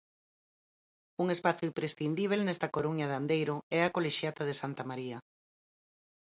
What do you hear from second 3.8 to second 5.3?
a colexiata de Santa María.